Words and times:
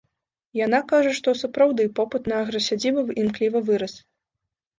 Яна 0.59 0.77
кажа, 0.91 1.11
што, 1.17 1.33
сапраўды, 1.41 1.85
попыт 1.99 2.23
на 2.33 2.41
аграсядзібы 2.47 3.01
імкліва 3.27 3.63
вырас. 3.71 3.93